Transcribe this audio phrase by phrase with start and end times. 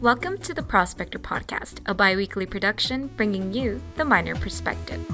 [0.00, 5.06] Welcome to the Prospector Podcast, a bi weekly production bringing you the miner perspective.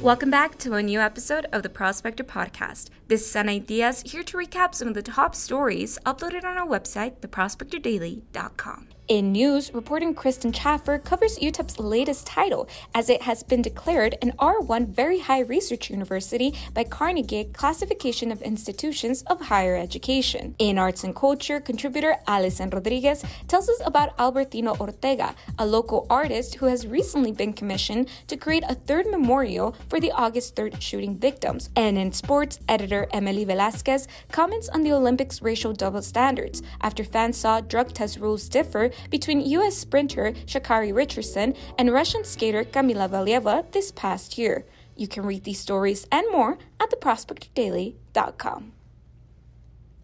[0.00, 2.90] Welcome back to a new episode of the Prospector Podcast.
[3.08, 6.68] This is Ana Diaz here to recap some of the top stories uploaded on our
[6.68, 8.86] website, theprospectordaily.com.
[9.10, 14.30] In news, reporting Kristen Chaffer covers UTEP's latest title as it has been declared an
[14.38, 20.54] R1 Very High Research University by Carnegie Classification of Institutions of Higher Education.
[20.60, 26.54] In arts and culture, contributor Alison Rodriguez tells us about Albertino Ortega, a local artist
[26.54, 31.18] who has recently been commissioned to create a third memorial for the August 3rd shooting
[31.18, 31.68] victims.
[31.74, 37.36] And in sports, editor Emily Velasquez comments on the Olympics' racial double standards after fans
[37.36, 39.76] saw drug test rules differ between U.S.
[39.76, 44.64] sprinter Sha'Carri Richardson and Russian skater Kamila Valieva this past year.
[44.96, 48.72] You can read these stories and more at theprospectordaily.com.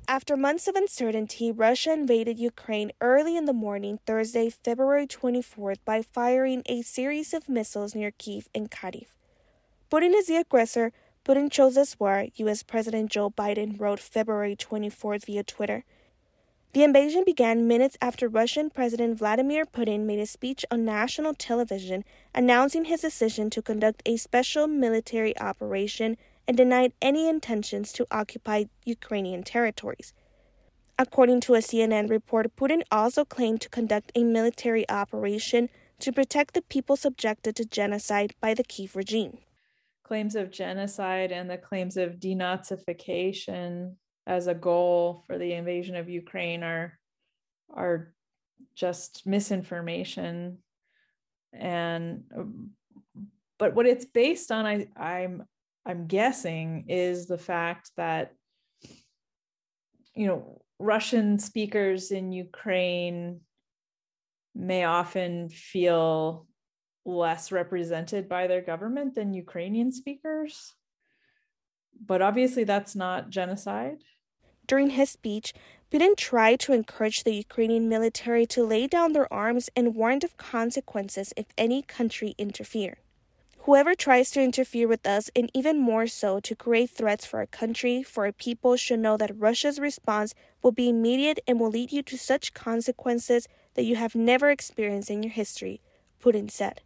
[0.09, 6.01] After months of uncertainty, Russia invaded Ukraine early in the morning, Thursday, February 24th, by
[6.01, 9.09] firing a series of missiles near Kiev and Kharkiv.
[9.91, 10.93] Putin is the aggressor.
[11.25, 12.63] Putin chose this war, U.S.
[12.63, 15.85] President Joe Biden wrote February 24th via Twitter.
[16.77, 22.05] The invasion began minutes after Russian President Vladimir Putin made a speech on national television
[22.35, 28.65] announcing his decision to conduct a special military operation and denied any intentions to occupy
[28.85, 30.13] Ukrainian territories.
[30.99, 36.53] According to a CNN report, Putin also claimed to conduct a military operation to protect
[36.53, 39.39] the people subjected to genocide by the Kiev regime.
[40.05, 43.95] Claims of genocide and the claims of denazification
[44.27, 46.99] as a goal for the invasion of Ukraine are
[47.75, 48.13] are
[48.75, 50.59] just misinformation
[51.53, 52.71] and um,
[53.59, 55.45] but what it's based on I I'm
[55.85, 58.33] I'm guessing is the fact that
[60.15, 63.41] you know Russian speakers in Ukraine
[64.55, 66.47] may often feel
[67.05, 70.75] less represented by their government than Ukrainian speakers.
[72.05, 74.03] But obviously, that's not genocide.
[74.67, 75.53] During his speech,
[75.93, 80.37] Putin tried to encourage the Ukrainian military to lay down their arms and warned of
[80.37, 82.99] consequences if any country interfered.
[83.61, 87.47] Whoever tries to interfere with us, and even more so to create threats for our
[87.47, 91.91] country, for our people, should know that Russia's response will be immediate and will lead
[91.91, 95.81] you to such consequences that you have never experienced in your history,
[96.23, 96.81] Putin said.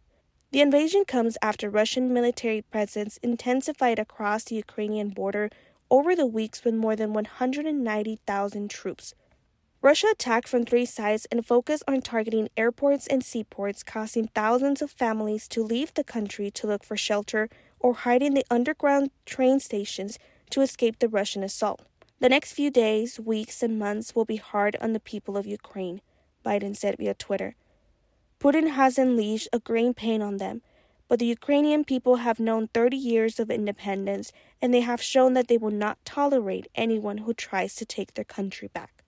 [0.51, 5.49] The invasion comes after Russian military presence intensified across the Ukrainian border
[5.91, 9.13] over the weeks with more than 190,000 troops.
[9.83, 14.91] Russia attacked from three sides and focused on targeting airports and seaports, causing thousands of
[14.91, 19.59] families to leave the country to look for shelter or hide in the underground train
[19.59, 20.17] stations
[20.51, 21.81] to escape the Russian assault.
[22.19, 26.01] The next few days, weeks, and months will be hard on the people of Ukraine,
[26.45, 27.55] Biden said via Twitter.
[28.39, 30.61] Putin has unleashed a growing pain on them,
[31.11, 35.49] but the Ukrainian people have known 30 years of independence and they have shown that
[35.49, 39.03] they will not tolerate anyone who tries to take their country back.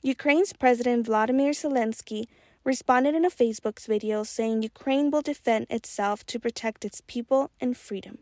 [0.00, 2.28] Ukraine's President Vladimir Zelensky
[2.64, 7.76] responded in a Facebook video saying Ukraine will defend itself to protect its people and
[7.76, 8.20] freedom.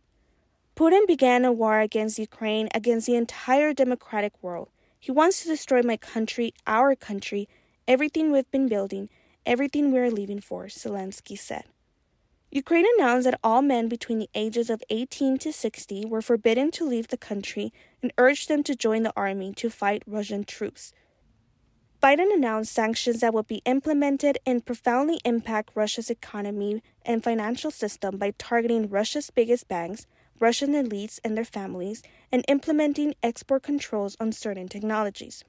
[0.74, 4.68] Putin began a war against Ukraine, against the entire democratic world.
[4.98, 7.48] He wants to destroy my country, our country,
[7.86, 9.08] everything we've been building,
[9.54, 11.66] everything we're leaving for, Zelensky said.
[12.56, 16.88] Ukraine announced that all men between the ages of 18 to 60 were forbidden to
[16.88, 17.70] leave the country
[18.02, 20.94] and urged them to join the army to fight Russian troops.
[22.02, 28.16] Biden announced sanctions that would be implemented and profoundly impact Russia's economy and financial system
[28.16, 30.06] by targeting Russia's biggest banks,
[30.40, 32.02] Russian elites and their families,
[32.32, 35.44] and implementing export controls on certain technologies.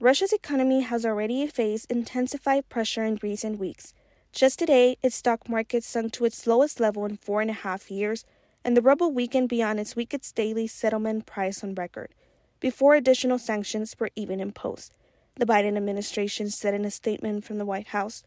[0.00, 3.94] Russia's economy has already faced intensified pressure in recent weeks
[4.34, 7.88] just today, its stock market sunk to its lowest level in four and a half
[7.88, 8.24] years,
[8.64, 12.12] and the ruble weakened beyond its weakest daily settlement price on record,
[12.58, 14.92] before additional sanctions were even imposed,
[15.36, 18.24] the Biden administration said in a statement from the White House.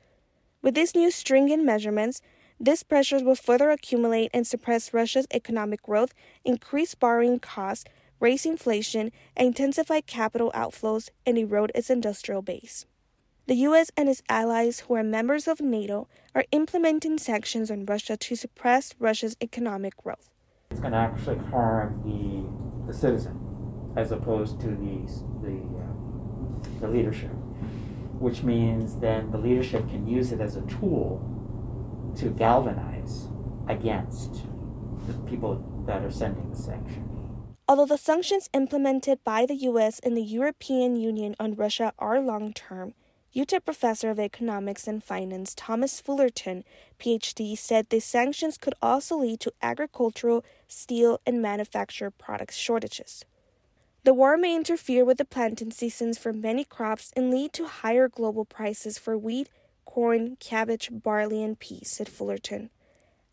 [0.61, 2.21] With these new stringent measurements,
[2.57, 6.13] these pressures will further accumulate and suppress Russia's economic growth,
[6.45, 7.83] increase borrowing costs,
[8.21, 12.85] raise inflation, intensify capital outflows, and erode its industrial base.
[13.47, 18.17] The US and its allies, who are members of NATO, are implementing sanctions on Russia
[18.17, 20.29] to suppress Russia's economic growth.
[20.69, 23.39] It's going to actually harm the, the citizen
[23.95, 24.99] as opposed to the,
[25.41, 27.31] the, uh, the leadership.
[28.19, 31.21] which means then the leadership can use it as a tool
[32.17, 33.27] to galvanize
[33.67, 34.41] against
[35.07, 37.07] the people that are sending the sanction.
[37.67, 42.53] Although the sanctions implemented by the US and the European Union on Russia are long
[42.53, 42.93] term,
[43.37, 46.63] UTEP professor of economics and finance Thomas Fullerton,
[46.99, 53.25] PhD, said the sanctions could also lead to agricultural, steel, and manufactured products shortages.
[54.05, 58.09] The war may interfere with the planting seasons for many crops and lead to higher
[58.09, 59.49] global prices for wheat,
[59.85, 62.71] corn, cabbage, barley, and peas, said Fullerton.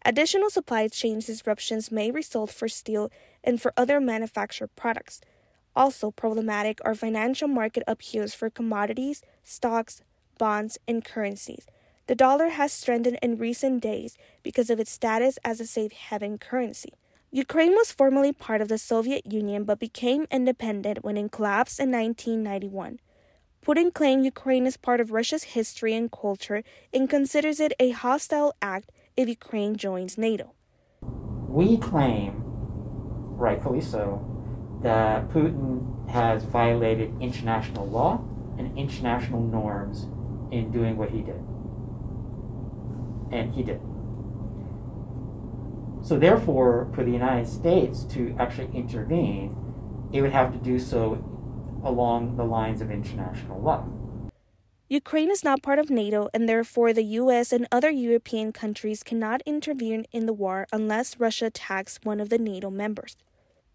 [0.05, 3.11] Additional supply chain disruptions may result for steel
[3.43, 5.23] and for other manufactured products.
[5.77, 10.03] Also problematic are financial market upheavals for commodities, stocks,
[10.39, 11.67] bonds, and currencies.
[12.07, 16.39] The dollar has strengthened in recent days because of its status as a safe haven
[16.39, 16.93] currency.
[17.31, 21.91] Ukraine was formerly part of the Soviet Union but became independent when it collapsed in
[21.91, 23.01] 1991.
[23.67, 26.63] Putin claimed Ukraine is part of Russia's history and culture
[26.93, 30.53] and considers it a hostile act if Ukraine joins NATO.
[31.49, 34.34] We claim, rightfully so,
[34.85, 38.23] that Putin has violated international law
[38.59, 40.07] and international norms
[40.53, 41.43] in doing what he did.
[43.33, 43.81] And he did.
[46.03, 49.57] So, therefore, for the United States to actually intervene,
[50.13, 51.25] it would have to do so
[51.83, 53.89] along the lines of international law.
[54.91, 59.41] Ukraine is not part of NATO, and therefore the US and other European countries cannot
[59.47, 63.17] intervene in the war unless Russia attacks one of the NATO members.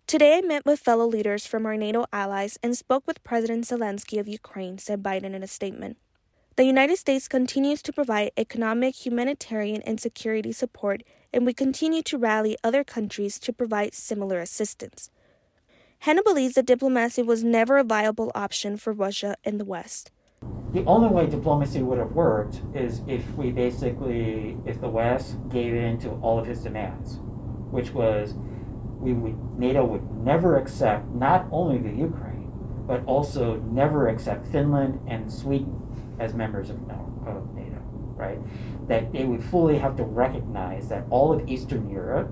[0.09, 4.19] Today, I met with fellow leaders from our NATO allies and spoke with President Zelensky
[4.19, 5.97] of Ukraine, said Biden in a statement.
[6.55, 12.17] The United States continues to provide economic, humanitarian, and security support and we continue to
[12.17, 15.11] rally other countries to provide similar assistance.
[15.99, 20.09] Hannah believes that diplomacy was never a viable option for Russia and the West.
[20.73, 25.75] The only way diplomacy would have worked is if we basically, if the West gave
[25.75, 27.19] in to all of his demands,
[27.69, 28.33] which was
[28.99, 32.51] we would, NATO would never accept not only the Ukraine,
[32.85, 35.75] but also never accept Finland and Sweden
[36.19, 37.81] as members of NATO,
[38.15, 38.39] right?
[38.89, 42.29] that they would fully have to recognize that all of Eastern Europe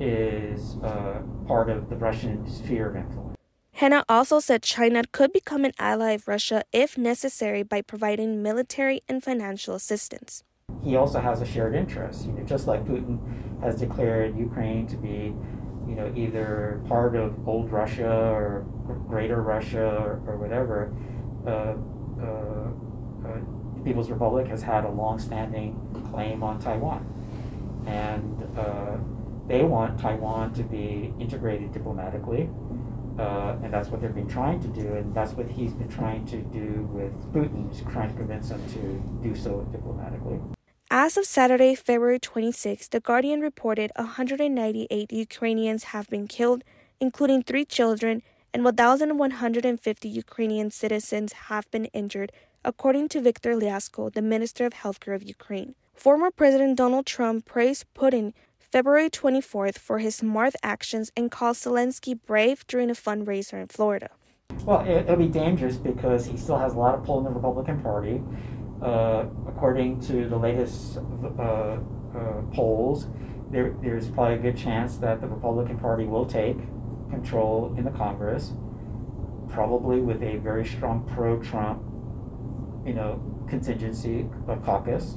[0.00, 3.38] is uh, part of the Russian sphere of influence.
[3.74, 9.00] Hanna also said China could become an ally of Russia if necessary by providing military
[9.08, 10.42] and financial assistance.
[10.82, 13.18] He also has a shared interest, you know, just like Putin
[13.62, 15.34] has declared Ukraine to be,
[15.92, 18.64] you know, either part of old Russia or
[19.08, 20.90] greater Russia or, or whatever.
[21.46, 21.74] Uh,
[22.22, 25.76] uh, uh People's Republic has had a long-standing
[26.12, 27.04] claim on Taiwan,
[27.84, 28.96] and uh,
[29.48, 32.48] they want Taiwan to be integrated diplomatically,
[33.18, 36.24] uh, and that's what they've been trying to do, and that's what he's been trying
[36.26, 40.38] to do with Putin, trying to convince him to do so diplomatically.
[40.94, 46.64] As of Saturday, February 26, The Guardian reported 198 Ukrainians have been killed,
[47.00, 48.22] including three children,
[48.52, 52.30] and 1,150 Ukrainian citizens have been injured
[52.62, 55.76] according to Viktor Lyashko, the Minister of Healthcare of Ukraine.
[55.94, 62.18] Former President Donald Trump praised Putin February 24th for his smart actions and called Zelensky
[62.26, 64.10] brave during a fundraiser in Florida.
[64.66, 67.30] Well, it, will be dangerous because he still has a lot of pull in the
[67.30, 68.20] Republican Party.
[68.82, 71.78] Uh, according to the latest uh, uh,
[72.52, 73.06] polls,
[73.50, 76.56] there, there's probably a good chance that the Republican Party will take
[77.10, 78.52] control in the Congress,
[79.48, 81.82] probably with a very strong pro Trump
[82.86, 84.26] you know, contingency
[84.64, 85.16] caucus,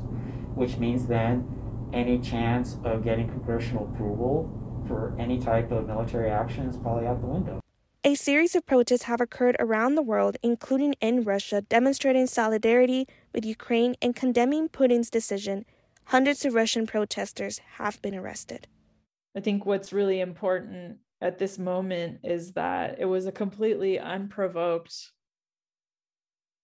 [0.54, 1.48] which means then
[1.94, 4.50] any chance of getting congressional approval
[4.88, 7.60] for any type of military action is probably out the window.
[8.04, 13.46] A series of protests have occurred around the world, including in Russia, demonstrating solidarity with
[13.46, 15.66] Ukraine and condemning Putin's decision.
[16.06, 18.68] Hundreds of Russian protesters have been arrested.
[19.36, 25.12] I think what's really important at this moment is that it was a completely unprovoked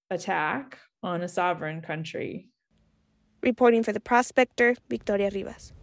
[0.09, 2.47] attack on a sovereign country.
[3.43, 5.73] Reporting for The Prospector, Victoria Rivas.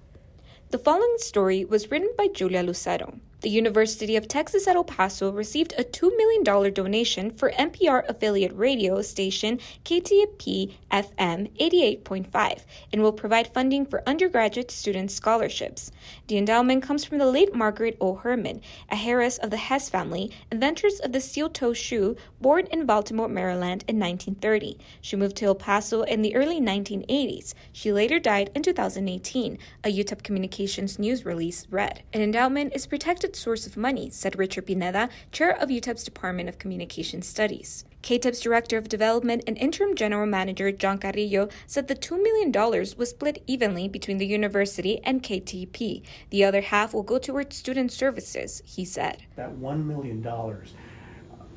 [0.71, 3.21] The following story was written by Julia Lucero.
[3.41, 6.43] The University of Texas at El Paso received a $2 million
[6.75, 14.73] donation for NPR affiliate radio station KTEP FM 88.5 and will provide funding for undergraduate
[14.73, 15.93] student scholarships.
[16.27, 18.17] The endowment comes from the late Margaret O.
[18.17, 22.87] Herman, a heiress of the Hess family, inventors of the steel toe shoe, born in
[22.87, 24.79] Baltimore, Maryland in 1930.
[25.01, 27.55] She moved to El Paso in the early 1980s.
[27.73, 32.03] She later died in 2018, a UTEP Communications news release read.
[32.13, 36.59] An endowment is protected source of money, said Richard Pineda, chair of UTEP's Department of
[36.59, 37.85] Communication Studies.
[38.03, 42.53] KTEP's Director of Development and Interim General Manager John Carrillo said the $2 million
[42.97, 46.03] was split evenly between the university and KTEP.
[46.31, 49.25] The other half will go towards student services, he said.
[49.37, 50.27] That $1 million,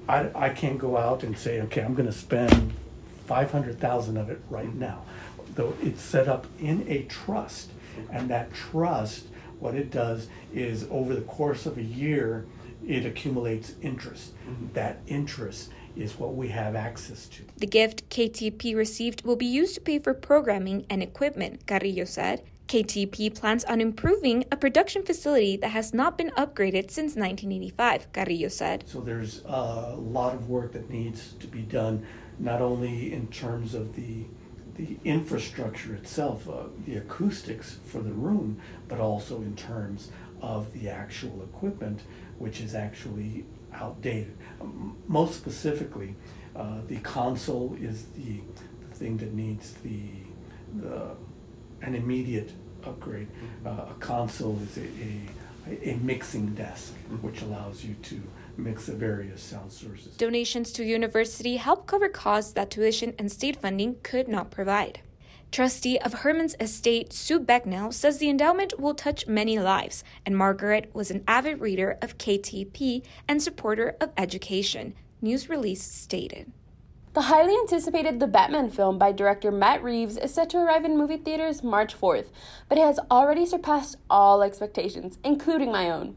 [0.09, 2.73] I, I can't go out and say, okay, I'm going to spend
[3.27, 5.03] 500,000 of it right now.
[5.55, 7.71] Though it's set up in a trust,
[8.11, 9.25] and that trust,
[9.61, 12.45] what it does is over the course of a year,
[12.85, 14.33] it accumulates interest.
[14.47, 14.73] Mm-hmm.
[14.73, 17.43] That interest is what we have access to.
[17.57, 22.43] The gift KTEP received will be used to pay for programming and equipment, Carrillo said.
[22.67, 28.47] KTEP plans on improving a production facility that has not been upgraded since 1985, Carrillo
[28.47, 28.85] said.
[28.87, 32.05] So there's a lot of work that needs to be done,
[32.39, 34.23] not only in terms of the
[34.81, 40.09] the infrastructure itself, uh, the acoustics for the room, but also in terms
[40.41, 42.01] of the actual equipment,
[42.39, 44.35] which is actually outdated.
[44.59, 46.15] Um, most specifically,
[46.55, 48.39] uh, the console is the,
[48.89, 50.01] the, thing that needs the,
[50.75, 51.15] the
[51.81, 52.51] an immediate
[52.83, 53.27] upgrade.
[53.27, 53.67] Mm-hmm.
[53.67, 54.87] Uh, a console is a,
[55.69, 57.25] a, a mixing desk, mm-hmm.
[57.25, 58.21] which allows you to
[58.57, 60.15] mix the various sound sources.
[60.17, 65.01] Donations to university help cover costs that tuition and state funding could not provide.
[65.51, 70.89] Trustee of Herman's estate, Sue Becknell, says the endowment will touch many lives, and Margaret
[70.93, 74.93] was an avid reader of KTEP and supporter of education.
[75.21, 76.53] News release stated.
[77.13, 80.97] The highly anticipated The Batman film by director Matt Reeves is set to arrive in
[80.97, 82.27] movie theaters March 4th,
[82.69, 86.15] but it has already surpassed all expectations, including my own.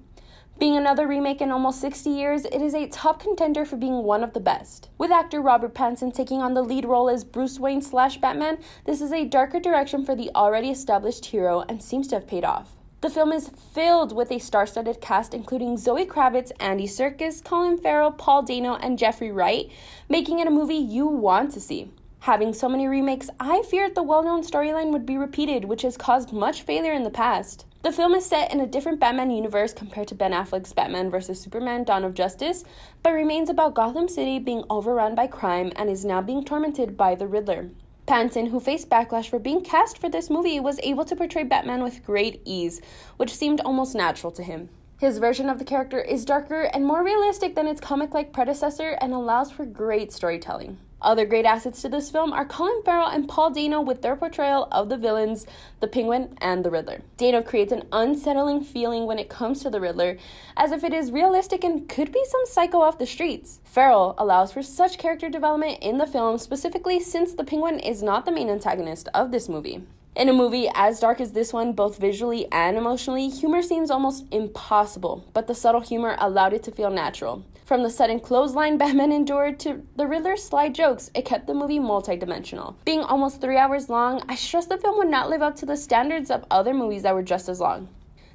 [0.56, 4.22] Being another remake in almost 60 years, it is a top contender for being one
[4.22, 4.88] of the best.
[4.96, 9.00] With actor Robert Pattinson taking on the lead role as Bruce Wayne slash Batman, this
[9.00, 12.76] is a darker direction for the already established hero and seems to have paid off.
[13.00, 17.76] The film is filled with a star studded cast, including Zoe Kravitz, Andy Serkis, Colin
[17.76, 19.68] Farrell, Paul Dano, and Jeffrey Wright,
[20.08, 21.90] making it a movie you want to see.
[22.20, 25.96] Having so many remakes, I feared the well known storyline would be repeated, which has
[25.96, 27.66] caused much failure in the past.
[27.84, 31.38] The film is set in a different Batman universe compared to Ben Affleck's Batman vs.
[31.38, 32.64] Superman Dawn of Justice,
[33.02, 37.14] but remains about Gotham City being overrun by crime and is now being tormented by
[37.14, 37.68] the Riddler.
[38.06, 41.82] Pattinson, who faced backlash for being cast for this movie, was able to portray Batman
[41.82, 42.80] with great ease,
[43.18, 44.70] which seemed almost natural to him.
[44.98, 48.96] His version of the character is darker and more realistic than its comic like predecessor
[49.02, 50.78] and allows for great storytelling.
[51.04, 54.68] Other great assets to this film are Colin Farrell and Paul Dano with their portrayal
[54.72, 55.46] of the villains,
[55.80, 57.02] the Penguin and the Riddler.
[57.18, 60.16] Dano creates an unsettling feeling when it comes to the Riddler,
[60.56, 63.60] as if it is realistic and could be some psycho off the streets.
[63.64, 68.24] Farrell allows for such character development in the film, specifically since the Penguin is not
[68.24, 69.84] the main antagonist of this movie.
[70.16, 74.24] In a movie as dark as this one, both visually and emotionally, humor seems almost
[74.30, 77.44] impossible, but the subtle humor allowed it to feel natural.
[77.64, 81.78] From the sudden clothesline Batman endured to the Riddler's sly jokes, it kept the movie
[81.78, 82.74] multidimensional.
[82.84, 85.76] Being almost three hours long, I stressed the film would not live up to the
[85.76, 87.88] standards of other movies that were just as long.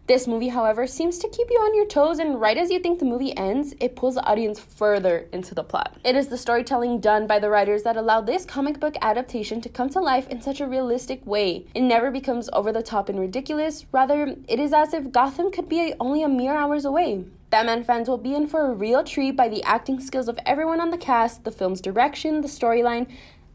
[0.07, 2.98] This movie, however, seems to keep you on your toes, and right as you think
[2.98, 6.00] the movie ends, it pulls the audience further into the plot.
[6.03, 9.69] It is the storytelling done by the writers that allow this comic book adaptation to
[9.69, 11.67] come to life in such a realistic way.
[11.75, 15.69] It never becomes over the top and ridiculous, rather, it is as if Gotham could
[15.69, 17.25] be only a mere hours away.
[17.49, 20.79] Batman fans will be in for a real treat by the acting skills of everyone
[20.79, 23.07] on the cast, the film's direction, the storyline,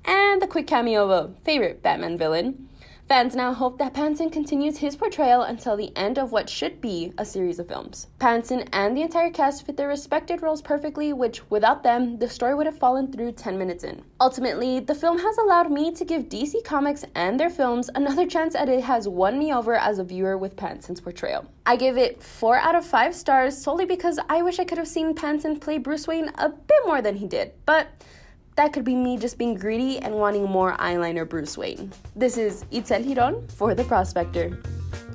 [0.05, 2.69] and the quick cameo of a favorite Batman villain.
[3.07, 7.13] Fans now hope that Pattinson continues his portrayal until the end of what should be
[7.19, 8.07] a series of films.
[8.19, 12.55] Pattinson and the entire cast fit their respected roles perfectly, which without them, the story
[12.55, 14.03] would have fallen through 10 minutes in.
[14.23, 18.55] Ultimately, the film has allowed me to give DC Comics and their films another chance
[18.55, 21.45] at it has won me over as a viewer with Pattinson's portrayal.
[21.67, 24.89] I give it 4 out of 5 stars solely because I wish I could have
[24.89, 27.89] seen Pattinson play Bruce Wayne a bit more than he did, but
[28.57, 31.91] that could be me just being greedy and wanting more eyeliner Bruce Wayne.
[32.15, 34.57] This is Itzel Giron for The Prospector.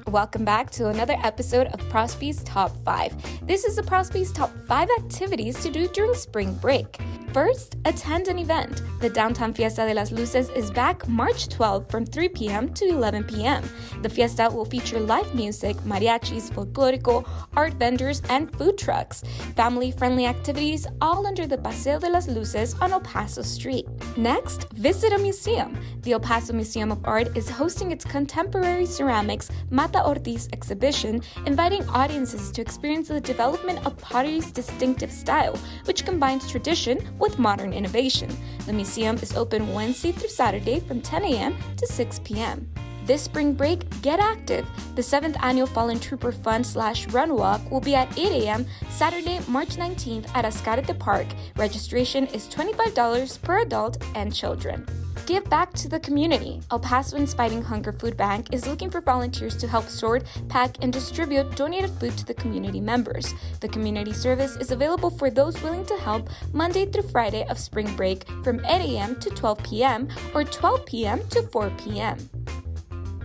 [0.08, 3.48] Welcome back to another episode of Prospe's Top 5.
[3.48, 7.00] This is the Prospe's Top 5 activities to do during spring break.
[7.34, 8.82] First, attend an event.
[9.02, 12.74] The Downtown Fiesta de las Luces is back March 12 from 3 p.m.
[12.74, 13.64] to 11 p.m.
[14.02, 19.24] The fiesta will feature live music, mariachis, folclorico, art vendors, and food trucks.
[19.56, 23.86] Family friendly activities all under the Paseo de las Luces on El Paso Street.
[24.18, 25.80] Next, visit a museum.
[26.02, 31.88] The El Paso Museum of Art is hosting its contemporary ceramics Mata Ortiz exhibition, inviting
[31.90, 35.56] audiences to experience the development of pottery's distinctive style,
[35.86, 38.30] which combines tradition with modern innovation.
[38.66, 41.58] The museum is open Wednesday through Saturday from 10 a.m.
[41.78, 42.70] to 6 p.m.
[43.06, 44.68] This spring break, get active.
[44.94, 48.68] The 7th annual Fallen Trooper Fun slash Run Walk will be at 8 a.m.
[48.90, 51.26] Saturday, March 19th at Ascarate Park.
[51.56, 54.86] Registration is $25 per adult and children.
[55.26, 56.62] Give back to the community.
[56.72, 60.92] El Pasoans Fighting Hunger Food Bank is looking for volunteers to help sort, pack, and
[60.92, 63.34] distribute donated food to the community members.
[63.60, 67.96] The community service is available for those willing to help Monday through Friday of spring
[67.96, 69.16] break from 8 a.m.
[69.20, 70.10] to 12 p.m.
[70.34, 71.28] or 12 p.m.
[71.30, 72.18] to 4 p.m.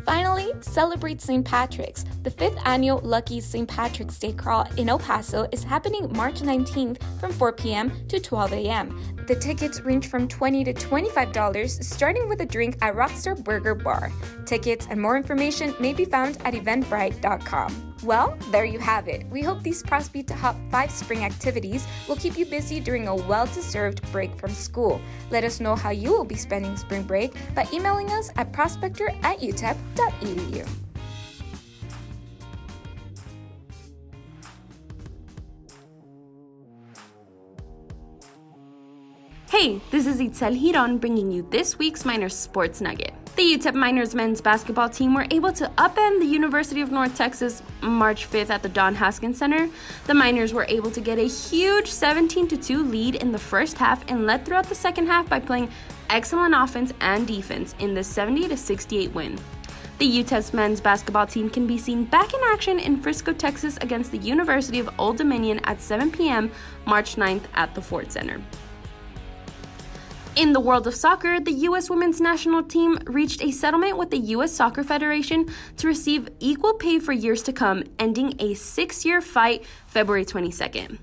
[0.04, 1.44] Finally, celebrate St.
[1.44, 2.04] Patrick's.
[2.22, 3.68] The fifth annual Lucky St.
[3.68, 7.92] Patrick's Day Crawl in El Paso is happening March 19th from 4 p.m.
[8.08, 9.16] to 12 a.m.
[9.26, 14.12] The tickets range from 20 to $25, starting with a drink at Rockstar Burger Bar.
[14.44, 17.93] Tickets and more information may be found at eventbrite.com.
[18.04, 19.24] Well, there you have it.
[19.30, 23.46] We hope these Prosby Top 5 spring activities will keep you busy during a well
[23.46, 25.00] deserved break from school.
[25.30, 29.08] Let us know how you will be spending spring break by emailing us at prospector
[29.22, 30.68] at utep.edu.
[39.48, 43.23] Hey, this is Itzel Giron bringing you this week's minor Sports Nugget.
[43.36, 47.64] The UTEP Miners men's basketball team were able to upend the University of North Texas
[47.82, 49.68] March 5th at the Don Haskins Center.
[50.06, 54.08] The Miners were able to get a huge 17 2 lead in the first half
[54.08, 55.68] and led throughout the second half by playing
[56.10, 59.36] excellent offense and defense in the 70 68 win.
[59.98, 64.12] The UTEP's men's basketball team can be seen back in action in Frisco, Texas against
[64.12, 66.52] the University of Old Dominion at 7 p.m.
[66.86, 68.40] March 9th at the Ford Center.
[70.36, 71.88] In the world of soccer, the U.S.
[71.88, 74.50] women's national team reached a settlement with the U.S.
[74.50, 79.64] Soccer Federation to receive equal pay for years to come, ending a six year fight
[79.86, 80.98] February 22nd.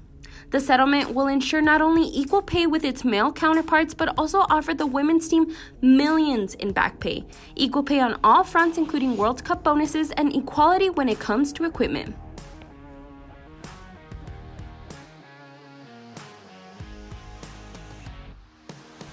[0.49, 4.73] The settlement will ensure not only equal pay with its male counterparts, but also offer
[4.73, 7.23] the women's team millions in back pay,
[7.55, 11.63] equal pay on all fronts, including World Cup bonuses, and equality when it comes to
[11.63, 12.13] equipment.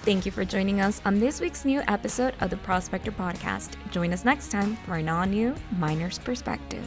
[0.08, 3.72] Thank you for joining us on this week's new episode of the Prospector Podcast.
[3.90, 6.82] Join us next time for an all new Miner's Perspective.